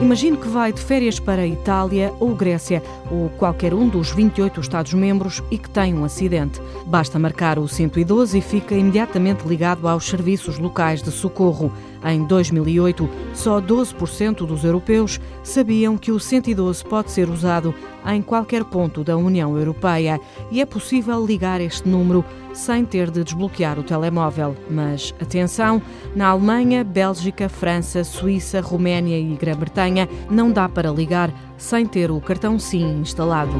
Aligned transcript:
Imagine 0.00 0.36
que 0.36 0.46
vai 0.46 0.72
de 0.72 0.80
férias 0.80 1.18
para 1.18 1.44
Itália 1.44 2.14
ou 2.20 2.32
Grécia 2.32 2.80
ou 3.10 3.28
qualquer 3.30 3.74
um 3.74 3.88
dos 3.88 4.12
28 4.12 4.60
Estados-membros 4.60 5.42
e 5.50 5.58
que 5.58 5.68
tem 5.68 5.92
um 5.92 6.04
acidente. 6.04 6.60
Basta 6.86 7.18
marcar 7.18 7.58
o 7.58 7.66
112 7.66 8.38
e 8.38 8.40
fica 8.40 8.76
imediatamente 8.76 9.42
ligado 9.42 9.88
aos 9.88 10.08
serviços 10.08 10.56
locais 10.56 11.02
de 11.02 11.10
socorro. 11.10 11.72
Em 12.04 12.24
2008, 12.24 13.10
só 13.34 13.60
12% 13.60 14.46
dos 14.46 14.62
europeus 14.62 15.20
sabiam 15.42 15.98
que 15.98 16.12
o 16.12 16.20
112 16.20 16.84
pode 16.84 17.10
ser 17.10 17.28
usado 17.28 17.74
em 18.06 18.22
qualquer 18.22 18.64
ponto 18.64 19.02
da 19.02 19.16
União 19.16 19.58
Europeia 19.58 20.20
e 20.52 20.60
é 20.60 20.64
possível 20.64 21.26
ligar 21.26 21.60
este 21.60 21.88
número 21.88 22.24
sem 22.52 22.84
ter 22.84 23.10
de 23.10 23.24
desbloquear 23.24 23.78
o 23.78 23.82
telemóvel. 23.82 24.56
Mas 24.70 25.14
atenção, 25.20 25.80
na 26.14 26.28
Alemanha, 26.28 26.82
Bélgica, 26.84 27.48
França, 27.48 28.04
Suíça, 28.04 28.60
Roménia 28.60 29.18
e 29.18 29.36
Grã-Bretanha 29.36 30.08
não 30.30 30.50
dá 30.50 30.68
para 30.68 30.90
ligar 30.90 31.32
sem 31.56 31.86
ter 31.86 32.10
o 32.10 32.20
cartão 32.20 32.58
SIM 32.58 33.00
instalado. 33.00 33.52